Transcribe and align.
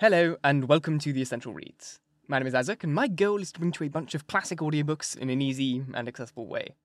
Hello, 0.00 0.36
and 0.44 0.68
welcome 0.68 1.00
to 1.00 1.12
the 1.12 1.22
Essential 1.22 1.52
Reads. 1.52 1.98
My 2.28 2.38
name 2.38 2.46
is 2.46 2.54
Isaac, 2.54 2.84
and 2.84 2.94
my 2.94 3.08
goal 3.08 3.40
is 3.40 3.50
to 3.50 3.58
bring 3.58 3.72
to 3.72 3.82
you 3.82 3.88
a 3.88 3.90
bunch 3.90 4.14
of 4.14 4.28
classic 4.28 4.60
audiobooks 4.60 5.18
in 5.18 5.28
an 5.28 5.42
easy 5.42 5.82
and 5.92 6.06
accessible 6.06 6.46
way. 6.46 6.76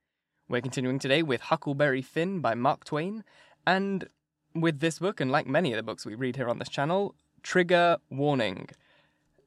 We're 0.50 0.62
continuing 0.62 0.97
today 0.97 1.21
with 1.21 1.41
Huckleberry 1.41 2.02
Finn 2.02 2.39
by 2.39 2.55
Mark 2.55 2.86
Twain, 2.86 3.23
and 3.68 4.07
with 4.55 4.79
this 4.79 4.97
book, 4.97 5.21
and 5.21 5.31
like 5.31 5.46
many 5.46 5.71
of 5.71 5.78
the 5.78 5.84
books 5.84 6.07
we 6.07 6.15
read 6.15 6.38
here 6.38 6.49
on 6.49 6.57
this 6.57 6.70
channel, 6.70 7.13
Trigger 7.44 7.97
Warning. 8.10 8.70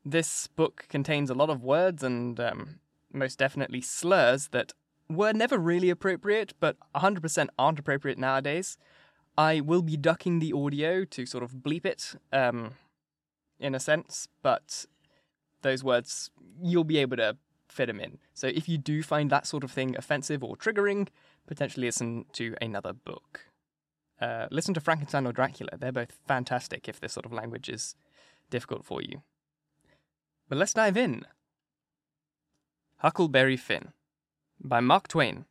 This 0.05 0.47
book 0.47 0.87
contains 0.89 1.29
a 1.29 1.35
lot 1.35 1.51
of 1.51 1.65
words 1.65 2.05
and 2.05 2.39
um, 2.39 2.79
most 3.13 3.37
definitely 3.37 3.81
slurs 3.81 4.51
that 4.53 4.75
were 5.11 5.33
never 5.33 5.59
really 5.59 5.91
appropriate, 5.91 6.55
but 6.61 6.77
100% 6.95 7.49
aren't 7.59 7.81
appropriate 7.81 8.17
nowadays. 8.17 8.79
I 9.37 9.61
will 9.61 9.83
be 9.83 9.97
ducking 9.97 10.39
the 10.39 10.53
audio 10.53 11.05
to 11.05 11.27
sort 11.27 11.43
of 11.43 11.55
bleep 11.55 11.85
it, 11.85 12.15
um, 12.33 12.75
in 13.59 13.75
a 13.75 13.81
sense, 13.81 14.29
but 14.43 14.87
those 15.63 15.83
words, 15.83 16.31
you'll 16.63 16.85
be 16.85 16.99
able 16.99 17.17
to 17.17 17.37
fit 17.69 17.87
them 17.87 18.01
in. 18.01 18.19
So 18.35 18.47
if 18.47 18.69
you 18.69 18.79
do 18.79 19.03
find 19.03 19.31
that 19.31 19.47
sort 19.47 19.65
of 19.65 19.71
thing 19.71 19.97
offensive 19.97 20.43
or 20.45 20.57
triggering, 20.57 21.09
potentially 21.47 21.87
listen 21.87 22.27
to 22.33 22.55
another 22.61 22.93
book. 22.93 23.47
Uh, 24.21 24.47
listen 24.51 24.75
to 24.75 24.81
Frankenstein 24.81 25.27
or 25.27 25.33
Dracula. 25.33 25.77
They're 25.77 25.93
both 25.93 26.19
fantastic 26.27 26.89
if 26.89 27.01
this 27.01 27.13
sort 27.13 27.27
of 27.27 27.33
language 27.33 27.69
is 27.69 27.95
difficult 28.51 28.85
for 28.85 29.03
you. 29.03 29.23
But 30.49 30.59
let's 30.59 30.73
dive 30.73 30.97
in. 30.97 31.27
Huckleberry 32.99 33.57
Finn 33.57 33.93
by 34.61 34.81
Mark 34.81 35.09
Twain. 35.09 35.45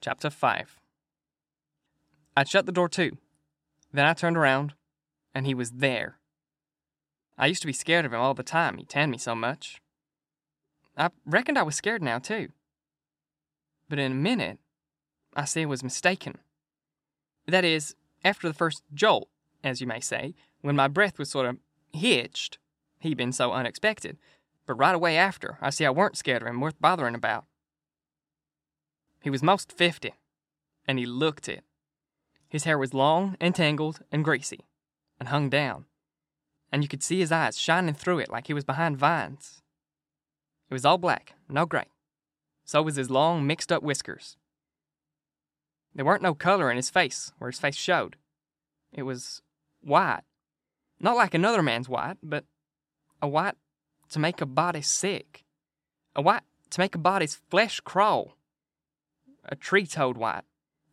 Chapter 0.00 0.30
5. 0.30 0.80
I'd 2.36 2.48
shut 2.48 2.66
the 2.66 2.72
door 2.72 2.88
too. 2.88 3.16
Then 3.92 4.04
I 4.04 4.12
turned 4.12 4.36
around, 4.36 4.74
and 5.34 5.46
he 5.46 5.54
was 5.54 5.72
there. 5.72 6.18
I 7.38 7.46
used 7.46 7.60
to 7.62 7.66
be 7.66 7.72
scared 7.72 8.04
of 8.04 8.12
him 8.12 8.20
all 8.20 8.34
the 8.34 8.42
time, 8.42 8.78
he 8.78 8.84
tanned 8.84 9.12
me 9.12 9.18
so 9.18 9.34
much. 9.34 9.80
I 10.96 11.10
reckoned 11.26 11.58
I 11.58 11.62
was 11.62 11.76
scared 11.76 12.02
now, 12.02 12.18
too. 12.18 12.48
But 13.88 13.98
in 13.98 14.12
a 14.12 14.14
minute, 14.14 14.58
I 15.34 15.44
see 15.44 15.62
I 15.62 15.66
was 15.66 15.84
mistaken. 15.84 16.38
That 17.46 17.64
is, 17.64 17.94
after 18.24 18.48
the 18.48 18.54
first 18.54 18.82
jolt, 18.94 19.28
as 19.62 19.80
you 19.80 19.86
may 19.86 20.00
say, 20.00 20.34
when 20.62 20.76
my 20.76 20.88
breath 20.88 21.18
was 21.18 21.30
sort 21.30 21.46
of 21.46 21.58
hitched, 21.92 22.58
he 22.98 23.14
been 23.14 23.32
so 23.32 23.52
unexpected. 23.52 24.16
But 24.66 24.74
right 24.74 24.94
away 24.94 25.16
after, 25.16 25.58
I 25.60 25.70
see 25.70 25.84
I 25.84 25.90
weren't 25.90 26.16
scared 26.16 26.42
of 26.42 26.48
him 26.48 26.60
worth 26.60 26.80
bothering 26.80 27.14
about. 27.14 27.44
He 29.22 29.30
was 29.30 29.42
most 29.42 29.70
fifty, 29.70 30.14
and 30.88 30.98
he 30.98 31.06
looked 31.06 31.48
it. 31.48 31.62
His 32.48 32.64
hair 32.64 32.78
was 32.78 32.94
long 32.94 33.36
and 33.40 33.54
tangled 33.54 34.00
and 34.10 34.24
greasy, 34.24 34.60
and 35.20 35.28
hung 35.28 35.50
down, 35.50 35.84
and 36.72 36.82
you 36.82 36.88
could 36.88 37.02
see 37.02 37.18
his 37.20 37.32
eyes 37.32 37.58
shining 37.58 37.94
through 37.94 38.18
it 38.18 38.30
like 38.30 38.46
he 38.46 38.54
was 38.54 38.64
behind 38.64 38.98
vines. 38.98 39.62
It 40.68 40.74
was 40.74 40.84
all 40.84 40.98
black, 40.98 41.34
no 41.48 41.66
gray. 41.66 41.86
So 42.64 42.82
was 42.82 42.96
his 42.96 43.10
long, 43.10 43.46
mixed 43.46 43.70
up 43.70 43.82
whiskers. 43.82 44.36
There 45.94 46.04
weren't 46.04 46.22
no 46.22 46.34
color 46.34 46.70
in 46.70 46.76
his 46.76 46.90
face 46.90 47.32
where 47.38 47.50
his 47.50 47.60
face 47.60 47.76
showed. 47.76 48.16
It 48.92 49.04
was 49.04 49.40
white. 49.80 50.22
Not 51.00 51.16
like 51.16 51.34
another 51.34 51.62
man's 51.62 51.88
white, 51.88 52.16
but 52.22 52.44
a 53.22 53.28
white 53.28 53.54
to 54.10 54.18
make 54.18 54.40
a 54.40 54.46
body 54.46 54.82
sick. 54.82 55.44
A 56.14 56.22
white 56.22 56.42
to 56.70 56.80
make 56.80 56.94
a 56.94 56.98
body's 56.98 57.40
flesh 57.50 57.80
crawl. 57.80 58.36
A 59.44 59.54
tree 59.54 59.86
toad 59.86 60.16
white. 60.16 60.44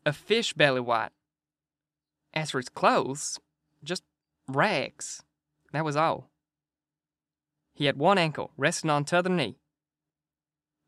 A 0.05 0.13
fish 0.13 0.53
belly 0.53 0.81
white. 0.81 1.11
As 2.33 2.51
for 2.51 2.59
his 2.59 2.69
clothes, 2.69 3.39
just 3.83 4.03
rags. 4.47 5.23
That 5.73 5.83
was 5.83 5.95
all. 5.95 6.29
He 7.73 7.85
had 7.85 7.97
one 7.97 8.19
ankle 8.19 8.51
resting 8.55 8.91
on 8.91 9.03
t'other 9.03 9.29
knee. 9.29 9.57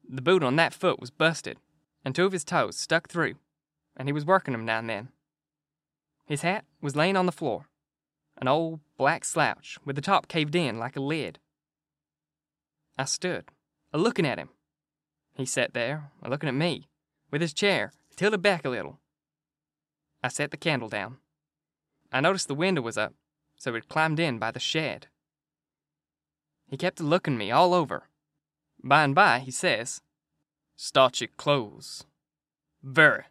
The 0.07 0.21
boot 0.21 0.43
on 0.43 0.55
that 0.55 0.75
foot 0.75 0.99
was 0.99 1.09
busted, 1.09 1.57
and 2.05 2.15
two 2.15 2.25
of 2.25 2.31
his 2.31 2.43
toes 2.43 2.77
stuck 2.77 3.09
through, 3.09 3.35
and 3.97 4.07
he 4.07 4.13
was 4.13 4.25
working 4.25 4.53
'em 4.53 4.63
now 4.63 4.77
and 4.77 4.89
then. 4.89 5.11
His 6.25 6.43
hat 6.43 6.65
was 6.81 6.95
laying 6.95 7.17
on 7.17 7.25
the 7.25 7.31
floor, 7.31 7.67
an 8.37 8.47
old 8.47 8.79
black 8.95 9.25
slouch 9.25 9.79
with 9.83 9.95
the 9.95 10.01
top 10.03 10.27
caved 10.27 10.55
in 10.55 10.77
like 10.77 10.95
a 10.95 11.01
lid. 11.01 11.39
I 12.97 13.05
stood, 13.05 13.45
a 13.91 13.97
looking 13.97 14.25
at 14.25 14.37
him. 14.37 14.49
He 15.33 15.47
sat 15.47 15.73
there, 15.73 16.11
a 16.21 16.29
looking 16.29 16.47
at 16.47 16.55
me, 16.55 16.87
with 17.31 17.41
his 17.41 17.53
chair 17.53 17.91
tilted 18.15 18.43
back 18.43 18.63
a 18.63 18.69
little. 18.69 18.99
I 20.21 20.27
set 20.27 20.51
the 20.51 20.57
candle 20.57 20.89
down. 20.89 21.17
I 22.11 22.21
noticed 22.21 22.47
the 22.47 22.55
window 22.55 22.81
was 22.81 22.97
up, 22.97 23.15
so 23.55 23.73
he'd 23.73 23.89
climbed 23.89 24.19
in 24.19 24.39
by 24.39 24.51
the 24.51 24.59
shed. 24.59 25.07
He 26.67 26.77
kept 26.77 26.99
looking 26.99 27.37
me 27.37 27.51
all 27.51 27.73
over. 27.73 28.09
By 28.83 29.03
and 29.03 29.15
by, 29.15 29.39
he 29.39 29.51
says, 29.51 30.01
Start 30.75 31.21
your 31.21 31.29
clothes. 31.37 32.05
Very. 32.83 33.25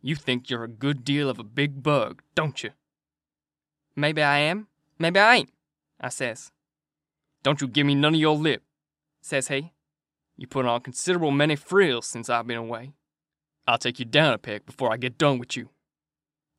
You 0.00 0.16
think 0.16 0.48
you're 0.48 0.64
a 0.64 0.68
good 0.68 1.04
deal 1.04 1.28
of 1.28 1.38
a 1.38 1.44
big 1.44 1.82
bug, 1.82 2.22
don't 2.34 2.62
you? 2.62 2.70
Maybe 3.94 4.22
I 4.22 4.38
am, 4.38 4.68
maybe 4.98 5.20
I 5.20 5.36
ain't, 5.36 5.52
I 6.00 6.08
says. 6.08 6.50
Don't 7.42 7.60
you 7.60 7.68
give 7.68 7.86
me 7.86 7.94
none 7.94 8.14
of 8.14 8.20
your 8.20 8.36
lip, 8.36 8.62
says 9.20 9.48
he. 9.48 9.72
You 10.36 10.46
put 10.46 10.64
on 10.64 10.80
considerable 10.80 11.30
many 11.30 11.56
frills 11.56 12.06
since 12.06 12.30
I've 12.30 12.46
been 12.46 12.56
away. 12.56 12.92
I'll 13.66 13.78
take 13.78 13.98
you 13.98 14.04
down 14.04 14.32
a 14.32 14.38
peg 14.38 14.66
before 14.66 14.92
I 14.92 14.96
get 14.96 15.18
done 15.18 15.38
with 15.38 15.56
you. 15.56 15.68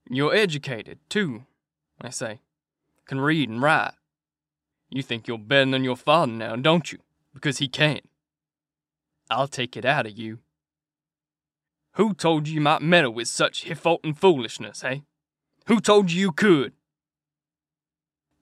You're 0.10 0.34
educated, 0.34 1.00
too, 1.10 1.46
I 2.04 2.10
say. 2.10 2.42
Can 3.08 3.22
read 3.22 3.50
and 3.50 3.62
write. 3.62 3.94
You 4.90 5.02
think 5.02 5.28
you're 5.28 5.38
better 5.38 5.72
than 5.72 5.84
your 5.84 5.96
father 5.96 6.32
now, 6.32 6.56
don't 6.56 6.92
you? 6.92 7.00
Because 7.34 7.58
he 7.58 7.68
can't. 7.68 8.08
I'll 9.32 9.48
take 9.48 9.76
it 9.76 9.86
out 9.86 10.06
of 10.06 10.18
you. 10.18 10.40
Who 11.94 12.14
told 12.14 12.48
you 12.48 12.56
you 12.56 12.62
might 12.62 12.82
meddle 12.82 13.14
with 13.14 13.28
such 13.28 13.64
hifaultin' 13.64 14.16
foolishness, 14.16 14.84
eh? 14.84 15.00
Who 15.68 15.80
told 15.80 16.12
you 16.12 16.20
you 16.20 16.32
could? 16.32 16.74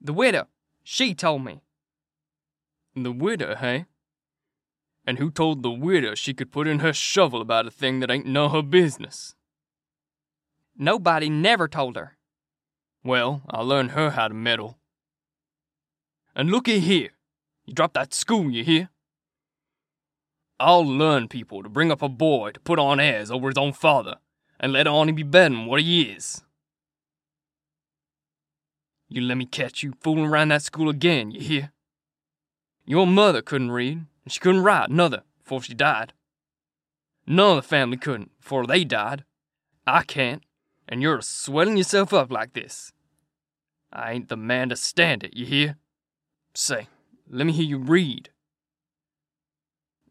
The 0.02 0.14
widow. 0.14 0.48
She 0.84 1.14
told 1.14 1.46
me. 1.46 1.62
The 2.96 3.12
widow, 3.12 3.56
hey? 3.56 3.86
And 5.06 5.20
who 5.20 5.32
told 5.32 5.64
the 5.64 5.72
widow 5.72 6.16
she 6.16 6.34
could 6.34 6.52
put 6.52 6.68
in 6.68 6.80
her 6.80 6.94
shovel 6.94 7.42
about 7.42 7.68
a 7.68 7.72
thing 7.72 8.00
that 8.00 8.12
ain't 8.12 8.26
none 8.26 8.52
her 8.52 8.62
business? 8.62 9.36
Nobody 10.78 11.30
never 11.30 11.68
told 11.68 11.96
her. 11.96 12.18
Well, 13.04 13.42
I'll 13.50 13.66
learn 13.66 13.90
her 13.90 14.12
how 14.12 14.28
to 14.28 14.34
meddle. 14.34 14.78
And 16.36 16.52
looky 16.52 16.80
here. 16.80 17.10
You 17.66 17.74
drop 17.74 17.94
that 17.94 18.14
school, 18.14 18.52
you 18.52 18.64
hear? 18.64 18.90
I'll 20.60 20.86
learn 20.86 21.28
people 21.28 21.64
to 21.64 21.70
bring 21.70 21.92
up 21.92 22.04
a 22.04 22.10
boy 22.10 22.52
to 22.52 22.60
put 22.60 22.78
on 22.78 23.00
airs 23.00 23.32
over 23.32 23.48
his 23.48 23.58
own 23.58 23.74
father, 23.74 24.18
and 24.60 24.72
let 24.72 24.86
on 24.86 25.08
he 25.08 25.14
be 25.14 25.24
better 25.24 25.56
than 25.56 25.66
what 25.66 25.82
he 25.82 26.04
is. 26.04 26.44
You 29.10 29.22
let 29.22 29.38
me 29.38 29.46
catch 29.46 29.82
you 29.82 29.94
fooling 30.00 30.26
around 30.26 30.50
that 30.50 30.62
school 30.62 30.88
again, 30.88 31.32
you 31.32 31.42
hear? 31.42 31.72
Your 32.86 33.08
mother 33.08 33.42
couldn't 33.42 33.72
read, 33.72 34.06
and 34.24 34.32
she 34.32 34.40
couldn't 34.40 34.64
write, 34.64 34.92
nother, 34.92 35.24
before 35.44 35.64
she 35.64 35.74
died. 35.74 36.14
None 37.26 37.58
of 37.58 37.64
the 37.64 37.68
family 37.68 37.98
couldn't, 37.98 38.32
before 38.40 38.68
they 38.68 38.84
died. 38.84 39.26
I 39.88 40.04
can't, 40.04 40.44
and 40.88 41.02
you're 41.02 41.22
swelling 41.22 41.78
yourself 41.78 42.14
up 42.14 42.32
like 42.32 42.54
this. 42.54 42.92
I 43.92 44.14
ain't 44.14 44.30
the 44.30 44.38
man 44.38 44.70
to 44.70 44.76
stand 44.76 45.24
it, 45.24 45.36
you 45.36 45.46
hear? 45.46 45.78
Say, 46.54 46.88
let 47.30 47.46
me 47.46 47.54
hear 47.54 47.66
you 47.66 47.78
read. 47.78 48.30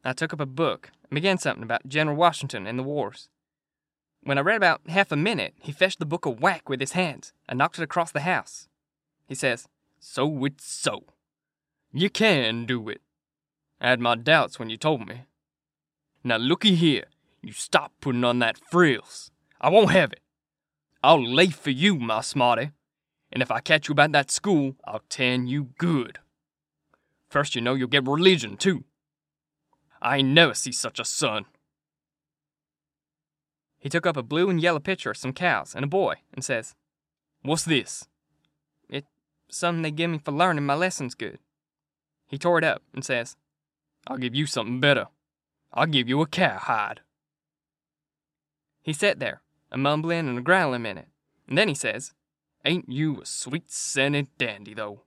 I 0.04 0.12
took 0.12 0.32
up 0.32 0.41
a 0.41 0.47
book 0.47 0.91
and 1.04 1.14
began 1.14 1.38
something 1.38 1.62
about 1.62 1.88
General 1.88 2.16
Washington 2.16 2.66
and 2.66 2.78
the 2.78 2.82
wars. 2.82 3.28
When 4.22 4.38
I 4.38 4.42
read 4.42 4.56
about 4.56 4.82
half 4.88 5.12
a 5.12 5.16
minute, 5.16 5.54
he 5.60 5.72
fetched 5.72 5.98
the 5.98 6.06
book 6.06 6.26
a 6.26 6.30
whack 6.30 6.69
with 6.69 6.80
his 6.80 6.92
hands 6.92 7.32
and 7.48 7.59
knocked 7.59 7.78
it 7.78 7.82
across 7.82 8.12
the 8.12 8.20
house. 8.20 8.69
He 9.26 9.34
says, 9.34 9.66
So 9.98 10.44
it's 10.44 10.66
so. 10.66 11.04
You 11.92 12.10
can 12.10 12.66
do 12.66 12.89
it. 12.89 13.00
I 13.80 13.89
had 13.89 14.00
my 14.00 14.15
doubts 14.15 14.59
when 14.59 14.71
you 14.71 14.77
told 14.77 15.09
me. 15.09 15.22
Now 16.22 16.36
looky 16.36 16.74
here, 16.74 17.04
you 17.42 17.53
stop 17.53 17.92
putting 18.00 18.24
on 18.24 18.39
that 18.41 18.59
frills. 18.71 19.30
I 19.60 19.71
won't 19.71 19.91
have 19.91 20.12
it. 20.12 20.21
I'll 21.02 21.24
lay 21.24 21.48
for 21.48 21.70
you, 21.70 21.97
my 21.97 22.20
smarty. 22.20 22.70
And 23.32 23.42
if 23.42 23.50
I 23.50 23.60
catch 23.60 23.88
you 23.88 23.92
about 23.92 24.12
that 24.12 24.30
school, 24.30 24.76
I'll 24.84 25.02
tan 25.08 25.47
you 25.47 25.70
good. 25.78 26.18
First, 27.28 27.54
you 27.54 27.60
know, 27.60 27.74
you'll 27.74 27.88
get 27.88 28.06
religion, 28.06 28.56
too. 28.56 28.84
I 30.02 30.18
ain't 30.18 30.28
never 30.28 30.54
see 30.54 30.72
such 30.72 30.98
a 30.98 31.04
son. 31.04 31.47
He 33.78 33.88
took 33.88 34.06
up 34.06 34.16
a 34.16 34.22
blue 34.22 34.50
and 34.50 34.60
yellow 34.60 34.80
picture 34.80 35.10
of 35.10 35.16
some 35.16 35.32
cows 35.32 35.74
and 35.74 35.84
a 35.84 35.88
boy 35.88 36.16
and 36.34 36.44
says, 36.44 36.74
What's 37.42 37.64
this? 37.64 38.06
It's 38.88 39.06
something 39.50 39.82
they 39.82 39.91
give 39.91 40.10
me 40.10 40.18
for 40.18 40.32
learning 40.32 40.66
my 40.66 40.74
lessons 40.74 41.14
good. 41.14 41.38
He 42.26 42.36
tore 42.36 42.58
it 42.58 42.64
up 42.64 42.82
and 42.92 43.04
says, 43.04 43.36
I'll 44.06 44.18
give 44.18 44.34
you 44.34 44.46
something 44.46 44.80
better. 44.80 45.06
I'll 45.72 45.86
give 45.86 46.08
you 46.08 46.20
a 46.20 46.26
cowhide. 46.26 47.00
He 48.82 48.92
sat 48.92 49.18
there, 49.18 49.41
a 49.72 49.78
mumbling 49.78 50.28
and 50.28 50.38
a 50.38 50.42
growling 50.42 50.76
a 50.76 50.78
minute, 50.78 51.08
and 51.48 51.56
then 51.56 51.68
he 51.68 51.74
says, 51.74 52.12
Ain't 52.64 52.88
you 52.88 53.20
a 53.20 53.26
sweet 53.26 53.70
scented 53.70 54.28
dandy, 54.38 54.74
though? 54.74 55.02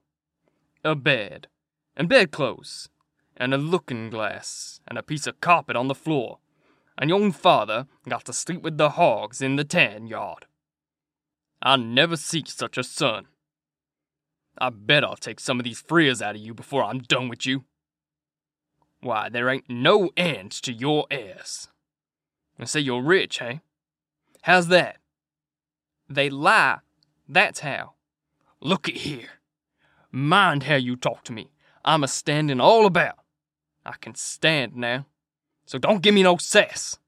a 0.84 0.94
bed, 0.94 1.48
and 1.96 2.08
bedclothes, 2.08 2.90
and 3.36 3.54
a 3.54 3.58
looking 3.58 4.10
glass, 4.10 4.80
and 4.86 4.98
a 4.98 5.02
piece 5.02 5.26
of 5.26 5.40
carpet 5.40 5.76
on 5.76 5.88
the 5.88 5.94
floor, 5.94 6.38
and 6.98 7.08
your 7.08 7.20
own 7.20 7.32
father 7.32 7.86
got 8.08 8.24
to 8.26 8.32
sleep 8.32 8.62
with 8.62 8.76
the 8.76 8.90
hogs 8.90 9.40
in 9.40 9.56
the 9.56 9.64
tan 9.64 10.06
yard. 10.06 10.46
I 11.62 11.76
never 11.76 12.16
see 12.16 12.44
such 12.46 12.76
a 12.76 12.84
son. 12.84 13.26
I 14.58 14.70
bet 14.70 15.02
I'll 15.02 15.16
take 15.16 15.40
some 15.40 15.58
of 15.58 15.64
these 15.64 15.80
friars 15.80 16.20
out 16.20 16.36
of 16.36 16.40
you 16.40 16.54
before 16.54 16.84
I'm 16.84 16.98
done 16.98 17.28
with 17.28 17.46
you. 17.46 17.64
Why, 19.00 19.28
there 19.28 19.48
ain't 19.48 19.68
no 19.68 20.10
end 20.16 20.52
to 20.62 20.72
your 20.72 21.06
airs. 21.10 21.68
And 22.58 22.68
say 22.68 22.80
you're 22.80 23.02
rich, 23.02 23.38
hey? 23.38 23.62
How's 24.44 24.68
that? 24.68 24.98
They 26.06 26.28
lie. 26.28 26.80
That's 27.26 27.60
how. 27.60 27.94
Look 28.60 28.90
at 28.90 28.96
here. 28.96 29.40
Mind 30.12 30.64
how 30.64 30.74
you 30.74 30.96
talk 30.96 31.24
to 31.24 31.32
me. 31.32 31.50
I'm 31.82 32.04
a 32.04 32.08
standing 32.08 32.60
all 32.60 32.84
about. 32.84 33.20
I 33.86 33.94
can 33.98 34.14
stand 34.14 34.76
now. 34.76 35.06
So 35.64 35.78
don't 35.78 36.02
give 36.02 36.12
me 36.12 36.22
no 36.22 36.36
sass. 36.36 36.98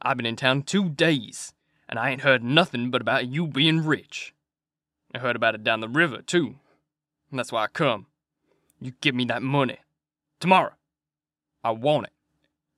I've 0.00 0.16
been 0.16 0.24
in 0.24 0.36
town 0.36 0.62
two 0.62 0.90
days, 0.90 1.54
and 1.88 1.98
I 1.98 2.10
ain't 2.10 2.20
heard 2.20 2.44
nothing 2.44 2.92
but 2.92 3.00
about 3.00 3.26
you 3.26 3.48
being 3.48 3.84
rich. 3.84 4.32
I 5.12 5.18
heard 5.18 5.34
about 5.34 5.56
it 5.56 5.64
down 5.64 5.80
the 5.80 5.88
river, 5.88 6.22
too. 6.22 6.54
And 7.30 7.38
that's 7.40 7.50
why 7.50 7.64
I 7.64 7.66
come. 7.66 8.06
You 8.80 8.92
give 9.00 9.16
me 9.16 9.24
that 9.24 9.42
money. 9.42 9.78
Tomorrow. 10.38 10.74
I 11.64 11.72
want 11.72 12.06
it. 12.06 12.12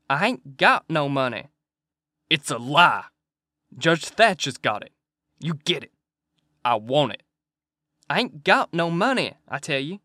I 0.09 0.29
ain't 0.29 0.57
got 0.57 0.87
no 0.89 1.11
money. 1.11 1.49
It's 2.31 2.51
a 2.51 2.57
lie. 2.57 3.05
Judge 3.77 4.05
Thatcher's 4.07 4.57
got 4.57 4.83
it. 4.83 4.93
You 5.41 5.55
get 5.55 5.83
it. 5.83 5.93
I 6.65 6.77
want 6.77 7.13
it. 7.13 7.23
I 8.09 8.21
ain't 8.21 8.45
got 8.45 8.73
no 8.73 8.91
money, 8.91 9.35
I 9.49 9.59
tell 9.59 9.81
you. 9.81 10.01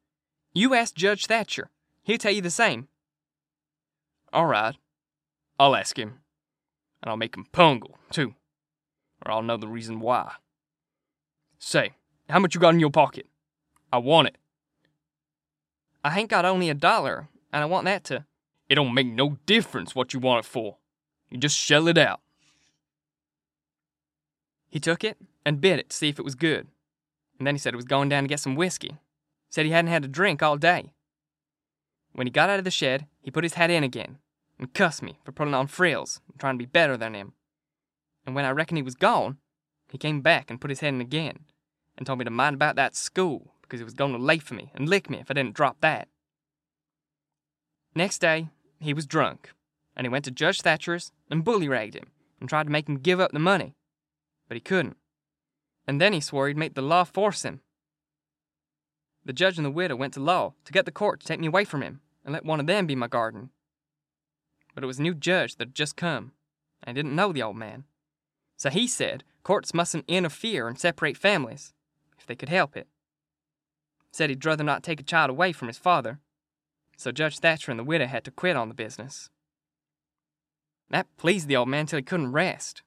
You 0.54 0.74
ask 0.74 0.96
Judge 0.96 1.26
Thatcher. 1.28 1.70
He'll 2.04 2.18
tell 2.18 2.32
you 2.32 2.42
the 2.42 2.50
same. 2.50 2.88
All 4.34 4.46
right. 4.46 4.76
I'll 5.60 5.76
ask 5.76 5.98
him. 5.98 6.20
And 7.02 7.10
I'll 7.10 7.18
make 7.18 7.36
him 7.36 7.46
pungle, 7.52 7.98
too. 8.10 8.36
Or 9.26 9.32
I'll 9.32 9.44
know 9.44 9.58
the 9.58 9.68
reason 9.68 10.00
why. 10.00 10.34
Say, 11.60 11.92
how 12.30 12.40
much 12.40 12.56
you 12.56 12.62
got 12.62 12.74
in 12.74 12.80
your 12.80 12.90
pocket? 12.90 13.28
I 13.92 13.98
want 13.98 14.30
it. 14.30 14.38
I 16.04 16.18
ain't 16.18 16.30
got 16.30 16.46
only 16.46 16.70
a 16.70 16.74
dollar, 16.74 17.28
and 17.52 17.62
I 17.62 17.66
want 17.66 17.86
that 17.86 18.04
to. 18.06 18.26
It 18.70 18.76
don't 18.76 18.94
make 18.94 19.08
no 19.08 19.38
difference 19.46 19.94
what 19.94 20.14
you 20.14 20.20
want 20.20 20.46
it 20.46 20.50
for. 20.50 20.78
You 21.30 21.38
just 21.38 21.58
shell 21.58 21.88
it 21.88 21.98
out. 21.98 22.22
He 24.70 24.80
took 24.80 25.04
it 25.04 25.18
and 25.46 25.62
bit 25.62 25.80
it 25.80 25.90
to 25.90 25.96
see 25.96 26.10
if 26.10 26.20
it 26.20 26.26
was 26.26 26.36
good. 26.36 26.68
And 27.38 27.48
then 27.48 27.56
he 27.56 27.60
said 27.60 27.74
he 27.74 27.78
was 27.78 27.86
going 27.86 28.10
down 28.10 28.24
to 28.24 28.30
get 28.30 28.40
some 28.40 28.56
whiskey. 28.56 28.98
Said 29.50 29.66
he 29.66 29.72
hadn't 29.72 29.92
had 29.92 30.06
a 30.06 30.08
drink 30.08 30.44
all 30.44 30.58
day. 30.58 30.94
When 32.14 32.28
he 32.28 32.32
got 32.32 32.50
out 32.50 32.60
of 32.60 32.66
the 32.66 32.72
shed, 32.72 33.08
he 33.22 33.32
put 33.32 33.44
his 33.44 33.56
hat 33.56 33.72
in 33.72 33.84
again 33.84 34.20
and 34.60 34.74
cussed 34.74 35.02
me 35.02 35.18
for 35.24 35.32
putting 35.32 35.54
on 35.54 35.68
frills 35.68 36.22
and 36.32 36.40
trying 36.40 36.56
to 36.56 36.64
be 36.64 36.66
better 36.66 36.98
than 36.98 37.14
him. 37.14 37.34
And 38.26 38.36
when 38.36 38.46
I 38.46 38.52
reckoned 38.52 38.78
he 38.78 38.84
was 38.84 38.96
gone, 38.96 39.38
he 39.90 39.98
came 39.98 40.22
back 40.22 40.50
and 40.50 40.62
put 40.62 40.70
his 40.70 40.82
head 40.82 40.94
in 40.94 41.02
again 41.02 41.40
and 41.98 42.06
told 42.06 42.20
me 42.20 42.26
to 42.26 42.32
mind 42.32 42.54
about 42.54 42.76
that 42.76 42.96
school 42.96 43.54
because 43.62 43.80
he 43.80 43.84
was 43.86 43.94
going 43.94 44.12
to 44.12 44.18
lay 44.18 44.38
for 44.38 44.54
me 44.54 44.72
and 44.76 44.90
lick 44.90 45.10
me 45.10 45.20
if 45.20 45.32
I 45.32 45.34
didn't 45.34 45.56
drop 45.56 45.78
that. 45.82 46.08
Next 47.96 48.20
day, 48.20 48.50
he 48.80 48.94
was 48.94 49.08
drunk, 49.08 49.52
and 49.96 50.06
he 50.06 50.10
went 50.10 50.26
to 50.26 50.32
Judge 50.32 50.62
Thatcher's 50.62 51.12
and 51.30 51.44
bully-ragged 51.44 51.96
him 51.96 52.08
and 52.40 52.48
tried 52.48 52.66
to 52.66 52.72
make 52.72 52.88
him 52.88 52.98
give 52.98 53.20
up 53.20 53.32
the 53.32 53.40
money. 53.40 53.76
But 54.50 54.56
he 54.56 54.62
couldn't. 54.62 54.98
And 55.88 56.02
then 56.02 56.12
he 56.12 56.20
swore 56.20 56.50
he'd 56.50 56.58
make 56.58 56.74
the 56.74 56.82
law 56.82 57.06
force 57.06 57.44
him. 57.44 57.62
The 59.24 59.32
judge 59.32 59.58
and 59.58 59.66
the 59.66 59.72
widow 59.72 59.96
went 59.96 60.14
to 60.16 60.20
law 60.20 60.54
to 60.66 60.74
get 60.74 60.86
the 60.86 60.92
court 60.92 61.22
to 61.22 61.26
take 61.26 61.40
me 61.40 61.48
away 61.48 61.64
from 61.64 61.82
him 61.82 62.02
and 62.26 62.34
let 62.34 62.44
one 62.44 62.60
of 62.60 62.68
them 62.68 62.86
be 62.86 62.96
my 62.96 63.08
guardian. 63.08 63.52
But 64.76 64.84
it 64.84 64.88
was 64.88 65.00
a 65.00 65.04
new 65.04 65.14
judge 65.14 65.56
that 65.56 65.70
had 65.70 65.76
just 65.76 65.96
come, 65.96 66.34
and 66.84 66.96
didn't 66.96 67.16
know 67.16 67.32
the 67.32 67.44
old 67.44 67.56
man. 67.56 67.86
So 68.58 68.70
he 68.70 68.88
said 68.88 69.24
courts 69.44 69.74
mustn't 69.74 70.06
interfere 70.08 70.68
and 70.68 70.80
separate 70.80 71.18
families, 71.18 71.74
if 72.18 72.26
they 72.26 72.36
could 72.36 72.50
help 72.50 72.76
it. 72.76 72.88
Said 74.12 74.30
he'd 74.30 74.46
rather 74.46 74.64
not 74.64 74.84
take 74.84 75.00
a 75.00 75.04
child 75.04 75.30
away 75.30 75.52
from 75.52 75.68
his 75.68 75.78
father, 75.78 76.20
so 76.98 77.12
Judge 77.12 77.40
Thatcher 77.40 77.72
and 77.72 77.80
the 77.80 77.84
widow 77.84 78.08
had 78.08 78.24
to 78.26 78.32
quit 78.32 78.56
on 78.56 78.68
the 78.68 78.74
business. 78.74 79.30
That 80.90 81.08
pleased 81.18 81.48
the 81.48 81.56
old 81.56 81.70
man 81.70 81.86
till 81.86 81.98
he 81.98 82.04
couldn't 82.04 82.32
rest. 82.32 82.82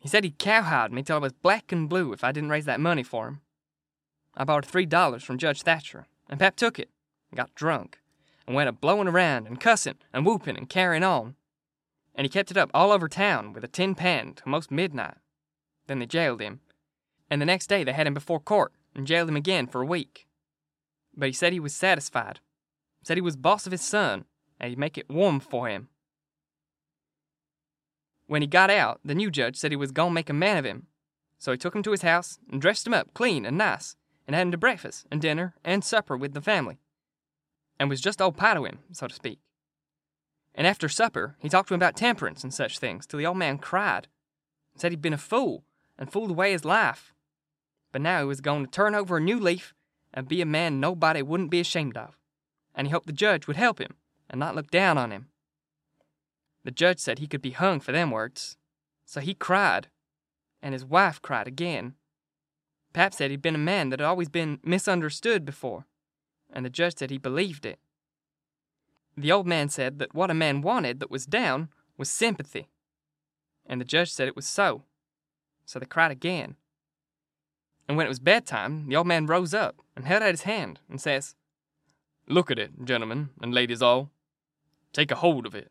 He 0.00 0.08
said 0.08 0.24
he'd 0.24 0.38
cowhide 0.38 0.92
me 0.92 1.02
till 1.02 1.16
I 1.16 1.20
was 1.20 1.32
black 1.32 1.70
and 1.70 1.88
blue 1.88 2.12
if 2.12 2.24
I 2.24 2.32
didn't 2.32 2.50
raise 2.50 2.64
that 2.64 2.80
money 2.80 3.02
for 3.02 3.28
him. 3.28 3.40
I 4.34 4.44
borrowed 4.44 4.64
three 4.64 4.86
dollars 4.86 5.22
from 5.22 5.38
Judge 5.38 5.62
Thatcher, 5.62 6.06
and 6.28 6.40
Pap 6.40 6.56
took 6.56 6.78
it, 6.78 6.88
and 7.30 7.36
got 7.36 7.54
drunk, 7.54 7.98
and 8.46 8.56
went 8.56 8.68
a 8.68 8.72
blowing 8.72 9.08
around 9.08 9.46
and 9.46 9.60
cussing 9.60 9.98
and 10.12 10.24
whooping 10.24 10.56
and 10.56 10.68
carrying 10.68 11.04
on. 11.04 11.36
And 12.14 12.24
he 12.24 12.30
kept 12.30 12.50
it 12.50 12.56
up 12.56 12.70
all 12.72 12.90
over 12.90 13.08
town 13.08 13.52
with 13.52 13.62
a 13.62 13.68
tin 13.68 13.94
pan 13.94 14.34
till 14.34 14.50
most 14.50 14.70
midnight. 14.70 15.18
Then 15.86 15.98
they 15.98 16.06
jailed 16.06 16.40
him, 16.40 16.60
and 17.30 17.40
the 17.40 17.46
next 17.46 17.68
day 17.68 17.84
they 17.84 17.92
had 17.92 18.06
him 18.06 18.14
before 18.14 18.40
court 18.40 18.72
and 18.94 19.06
jailed 19.06 19.28
him 19.28 19.36
again 19.36 19.66
for 19.66 19.82
a 19.82 19.86
week. 19.86 20.26
But 21.14 21.28
he 21.28 21.32
said 21.32 21.52
he 21.52 21.60
was 21.60 21.74
satisfied 21.74 22.40
Said 23.02 23.16
he 23.16 23.22
was 23.22 23.36
boss 23.36 23.66
of 23.66 23.72
his 23.72 23.82
son, 23.82 24.24
and 24.58 24.68
he'd 24.68 24.78
make 24.78 24.98
it 24.98 25.08
warm 25.08 25.40
for 25.40 25.68
him. 25.68 25.88
When 28.30 28.42
he 28.42 28.46
got 28.46 28.70
out, 28.70 29.00
the 29.04 29.16
new 29.16 29.28
judge 29.28 29.56
said 29.56 29.72
he 29.72 29.76
was 29.76 29.90
going 29.90 30.10
to 30.10 30.14
make 30.14 30.30
a 30.30 30.32
man 30.32 30.56
of 30.56 30.64
him. 30.64 30.86
So 31.40 31.50
he 31.50 31.58
took 31.58 31.74
him 31.74 31.82
to 31.82 31.90
his 31.90 32.02
house 32.02 32.38
and 32.48 32.60
dressed 32.60 32.86
him 32.86 32.94
up 32.94 33.12
clean 33.12 33.44
and 33.44 33.58
nice, 33.58 33.96
and 34.24 34.36
had 34.36 34.42
him 34.42 34.52
to 34.52 34.56
breakfast 34.56 35.04
and 35.10 35.20
dinner 35.20 35.56
and 35.64 35.82
supper 35.82 36.16
with 36.16 36.32
the 36.32 36.40
family, 36.40 36.78
and 37.80 37.90
was 37.90 38.00
just 38.00 38.22
old 38.22 38.36
pie 38.36 38.54
to 38.54 38.64
him, 38.64 38.78
so 38.92 39.08
to 39.08 39.14
speak. 39.14 39.40
And 40.54 40.64
after 40.64 40.88
supper, 40.88 41.34
he 41.40 41.48
talked 41.48 41.66
to 41.70 41.74
him 41.74 41.80
about 41.80 41.96
temperance 41.96 42.44
and 42.44 42.54
such 42.54 42.78
things 42.78 43.04
till 43.04 43.18
the 43.18 43.26
old 43.26 43.36
man 43.36 43.58
cried, 43.58 44.06
and 44.74 44.80
said 44.80 44.92
he'd 44.92 45.02
been 45.02 45.12
a 45.12 45.18
fool 45.18 45.64
and 45.98 46.12
fooled 46.12 46.30
away 46.30 46.52
his 46.52 46.64
life. 46.64 47.12
But 47.90 48.00
now 48.00 48.20
he 48.20 48.26
was 48.26 48.40
going 48.40 48.64
to 48.64 48.70
turn 48.70 48.94
over 48.94 49.16
a 49.16 49.20
new 49.20 49.40
leaf 49.40 49.74
and 50.14 50.28
be 50.28 50.40
a 50.40 50.46
man 50.46 50.78
nobody 50.78 51.20
wouldn't 51.20 51.50
be 51.50 51.58
ashamed 51.58 51.96
of 51.96 52.16
and 52.74 52.86
he 52.86 52.92
hoped 52.92 53.06
the 53.06 53.12
judge 53.12 53.46
would 53.46 53.56
help 53.56 53.78
him 53.78 53.94
and 54.28 54.38
not 54.38 54.54
look 54.54 54.70
down 54.70 54.96
on 54.96 55.10
him. 55.10 55.26
The 56.64 56.70
judge 56.70 56.98
said 56.98 57.18
he 57.18 57.26
could 57.26 57.42
be 57.42 57.52
hung 57.52 57.80
for 57.80 57.92
them 57.92 58.10
words, 58.10 58.56
so 59.04 59.20
he 59.20 59.34
cried, 59.34 59.88
and 60.62 60.72
his 60.74 60.84
wife 60.84 61.22
cried 61.22 61.46
again. 61.46 61.94
Pap 62.92 63.14
said 63.14 63.30
he'd 63.30 63.42
been 63.42 63.54
a 63.54 63.58
man 63.58 63.90
that 63.90 64.00
had 64.00 64.06
always 64.06 64.28
been 64.28 64.60
misunderstood 64.62 65.44
before, 65.44 65.86
and 66.52 66.64
the 66.64 66.70
judge 66.70 66.96
said 66.96 67.10
he 67.10 67.18
believed 67.18 67.64
it. 67.64 67.78
The 69.16 69.32
old 69.32 69.46
man 69.46 69.68
said 69.68 69.98
that 69.98 70.14
what 70.14 70.30
a 70.30 70.34
man 70.34 70.60
wanted 70.60 71.00
that 71.00 71.10
was 71.10 71.26
down 71.26 71.68
was 71.96 72.10
sympathy, 72.10 72.68
and 73.66 73.80
the 73.80 73.84
judge 73.84 74.10
said 74.10 74.28
it 74.28 74.36
was 74.36 74.46
so, 74.46 74.84
so 75.64 75.78
they 75.78 75.86
cried 75.86 76.10
again. 76.10 76.56
And 77.88 77.96
when 77.96 78.06
it 78.06 78.10
was 78.10 78.20
bedtime, 78.20 78.88
the 78.88 78.96
old 78.96 79.06
man 79.06 79.26
rose 79.26 79.52
up 79.52 79.82
and 79.96 80.04
held 80.04 80.22
out 80.22 80.30
his 80.30 80.42
hand 80.42 80.80
and 80.88 81.00
says, 81.00 81.34
Look 82.28 82.50
at 82.50 82.58
it, 82.58 82.84
gentlemen 82.84 83.30
and 83.42 83.52
ladies 83.52 83.82
all. 83.82 84.10
Take 84.92 85.10
a 85.10 85.16
hold 85.16 85.46
of 85.46 85.54
it. 85.54 85.70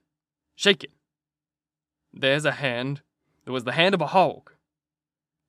Shake 0.60 0.84
it. 0.84 0.92
There's 2.12 2.44
a 2.44 2.52
hand. 2.52 3.00
There 3.46 3.54
was 3.54 3.64
the 3.64 3.72
hand 3.72 3.96
of 3.96 4.02
a 4.02 4.08
hog. 4.08 4.52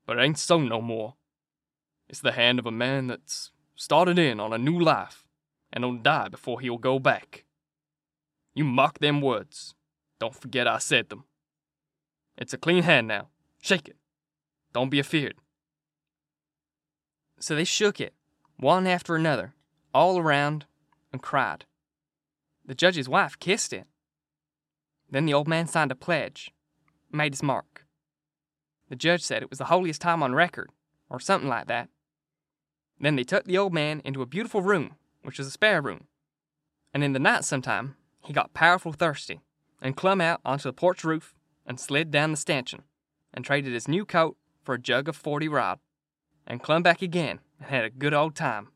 But 0.07 0.17
it 0.17 0.23
ain't 0.23 0.38
so 0.38 0.61
no 0.61 0.81
more. 0.81 1.17
It's 2.09 2.21
the 2.21 2.31
hand 2.31 2.61
of 2.61 2.67
a 2.67 2.71
man 2.71 3.09
that's 3.09 3.50
started 3.75 4.21
in 4.21 4.38
on 4.38 4.52
a 4.52 4.59
new 4.59 4.79
life 4.79 5.25
and'll 5.73 5.97
die 5.97 6.29
before 6.29 6.61
he'll 6.61 6.79
go 6.79 7.00
back. 7.00 7.45
You 8.55 8.62
mark 8.62 9.00
them 9.00 9.21
words. 9.21 9.75
Don't 10.21 10.37
forget 10.37 10.69
I 10.69 10.79
said 10.79 11.09
them. 11.09 11.25
It's 12.38 12.55
a 12.55 12.59
clean 12.59 12.85
hand 12.85 13.09
now. 13.09 13.31
Shake 13.61 13.88
it. 13.88 13.97
Don't 14.73 14.90
be 14.90 15.00
afeard. 15.00 15.35
So 17.40 17.57
they 17.57 17.64
shook 17.64 18.00
it, 18.00 18.14
one 18.59 18.87
after 18.87 19.17
another, 19.17 19.55
all 19.93 20.21
around, 20.21 20.67
and 21.12 21.21
cried. 21.21 21.64
The 22.64 22.76
judge's 22.76 23.09
wife 23.09 23.37
kissed 23.40 23.73
it. 23.73 23.88
Then 25.11 25.26
the 25.26 25.35
old 25.35 25.49
man 25.49 25.67
signed 25.67 25.90
a 25.90 25.97
pledge, 25.97 26.52
made 27.11 27.33
his 27.33 27.43
mark. 27.43 27.85
The 28.88 28.97
judge 28.97 29.23
said 29.23 29.43
it 29.43 29.50
was 29.50 29.59
the 29.59 29.67
holiest 29.67 30.00
time 30.00 30.23
on 30.23 30.35
record, 30.35 30.71
or 31.09 31.21
something 31.21 31.49
like 31.49 31.67
that. 31.67 31.88
Then 33.00 33.17
they 33.17 33.25
took 33.25 33.45
the 33.45 33.59
old 33.59 33.73
man 33.73 34.00
into 34.05 34.23
a 34.23 34.26
beautiful 34.26 34.62
room, 34.62 34.95
which 35.23 35.38
was 35.38 35.47
a 35.47 35.50
spare 35.50 35.81
room. 35.81 36.07
And 36.93 37.02
in 37.02 37.12
the 37.12 37.19
night 37.19 37.45
sometime, 37.45 37.97
he 38.23 38.33
got 38.33 38.55
powerful 38.55 38.93
thirsty, 38.93 39.40
and 39.81 39.97
clumb 39.97 40.21
out 40.21 40.40
onto 40.45 40.64
the 40.64 40.73
porch 40.73 41.05
roof 41.05 41.35
and 41.67 41.81
slid 41.81 42.11
down 42.11 42.31
the 42.31 42.37
stanchion, 42.37 42.83
and 43.33 43.45
traded 43.45 43.73
his 43.73 43.88
new 43.88 44.05
coat 44.05 44.37
for 44.62 44.75
a 44.75 44.81
jug 44.81 45.09
of 45.09 45.17
forty 45.17 45.49
rod, 45.49 45.79
and 46.47 46.62
clumb 46.62 46.83
back 46.83 47.00
again 47.00 47.40
and 47.59 47.71
had 47.71 47.85
a 47.85 47.90
good 47.90 48.14
old 48.14 48.35
time. 48.35 48.69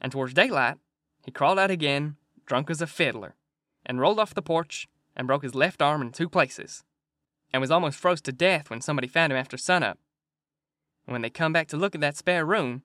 And 0.00 0.10
towards 0.10 0.34
daylight, 0.34 0.76
he 1.24 1.30
crawled 1.30 1.58
out 1.58 1.70
again, 1.70 2.16
drunk 2.46 2.70
as 2.70 2.80
a 2.80 2.86
fiddler, 2.86 3.34
and 3.84 4.00
rolled 4.00 4.18
off 4.18 4.34
the 4.34 4.42
porch 4.42 4.88
and 5.16 5.26
broke 5.26 5.42
his 5.42 5.54
left 5.54 5.82
arm 5.82 6.02
in 6.02 6.10
two 6.10 6.28
places, 6.28 6.84
and 7.52 7.60
was 7.60 7.70
almost 7.70 7.98
froze 7.98 8.20
to 8.22 8.32
death 8.32 8.70
when 8.70 8.80
somebody 8.80 9.08
found 9.08 9.32
him 9.32 9.38
after 9.38 9.56
sunup. 9.56 9.98
And 11.06 11.12
when 11.12 11.22
they 11.22 11.30
come 11.30 11.52
back 11.52 11.68
to 11.68 11.76
look 11.76 11.94
at 11.94 12.00
that 12.00 12.16
spare 12.16 12.44
room, 12.44 12.82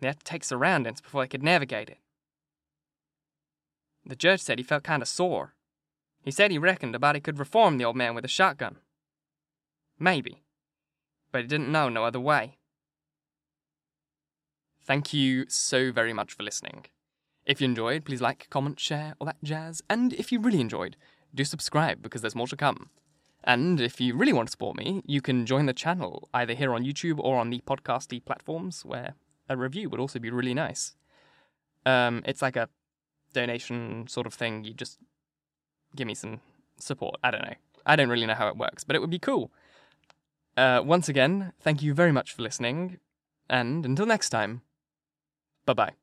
they 0.00 0.08
had 0.08 0.18
to 0.18 0.24
take 0.24 0.44
surroundings 0.44 1.00
before 1.00 1.22
they 1.22 1.28
could 1.28 1.42
navigate 1.42 1.88
it. 1.88 1.98
The 4.04 4.16
judge 4.16 4.40
said 4.40 4.58
he 4.58 4.64
felt 4.64 4.82
kind 4.82 5.02
of 5.02 5.08
sore. 5.08 5.54
He 6.24 6.30
said 6.30 6.50
he 6.50 6.58
reckoned 6.58 6.94
a 6.94 6.98
body 6.98 7.20
could 7.20 7.38
reform 7.38 7.78
the 7.78 7.84
old 7.84 7.96
man 7.96 8.14
with 8.14 8.24
a 8.24 8.28
shotgun. 8.28 8.76
Maybe. 9.98 10.42
But 11.30 11.42
he 11.42 11.46
didn't 11.46 11.72
know 11.72 11.88
no 11.88 12.04
other 12.04 12.20
way. 12.20 12.58
Thank 14.84 15.12
you 15.12 15.46
so 15.48 15.92
very 15.92 16.12
much 16.12 16.32
for 16.32 16.42
listening. 16.42 16.86
If 17.46 17.60
you 17.60 17.64
enjoyed, 17.66 18.04
please 18.04 18.20
like, 18.20 18.48
comment, 18.50 18.78
share, 18.78 19.14
all 19.18 19.26
that 19.26 19.42
jazz. 19.42 19.82
And 19.88 20.12
if 20.12 20.32
you 20.32 20.40
really 20.40 20.60
enjoyed, 20.60 20.96
do 21.34 21.44
subscribe 21.44 22.02
because 22.02 22.20
there's 22.20 22.34
more 22.34 22.46
to 22.48 22.56
come. 22.56 22.90
And 23.44 23.80
if 23.80 24.00
you 24.00 24.16
really 24.16 24.32
want 24.32 24.48
to 24.48 24.52
support 24.52 24.76
me, 24.76 25.02
you 25.04 25.20
can 25.20 25.46
join 25.46 25.66
the 25.66 25.72
channel 25.72 26.28
either 26.32 26.54
here 26.54 26.72
on 26.74 26.84
YouTube 26.84 27.18
or 27.18 27.38
on 27.38 27.50
the 27.50 27.60
podcasty 27.66 28.24
platforms 28.24 28.84
where 28.84 29.14
a 29.48 29.56
review 29.56 29.88
would 29.90 30.00
also 30.00 30.18
be 30.18 30.30
really 30.30 30.54
nice. 30.54 30.94
Um, 31.84 32.22
it's 32.24 32.42
like 32.42 32.56
a 32.56 32.68
donation 33.32 34.06
sort 34.08 34.26
of 34.26 34.34
thing. 34.34 34.64
You 34.64 34.74
just 34.74 34.98
give 35.96 36.06
me 36.06 36.14
some 36.14 36.40
support. 36.78 37.16
I 37.24 37.30
don't 37.30 37.42
know. 37.42 37.54
I 37.84 37.96
don't 37.96 38.08
really 38.08 38.26
know 38.26 38.34
how 38.34 38.48
it 38.48 38.56
works, 38.56 38.84
but 38.84 38.94
it 38.94 39.00
would 39.00 39.10
be 39.10 39.18
cool. 39.18 39.50
Uh, 40.56 40.80
once 40.84 41.08
again, 41.08 41.52
thank 41.60 41.82
you 41.82 41.94
very 41.94 42.12
much 42.12 42.32
for 42.34 42.42
listening, 42.42 42.98
and 43.48 43.84
until 43.84 44.06
next 44.06 44.28
time, 44.28 44.62
bye 45.64 45.72
bye. 45.72 46.01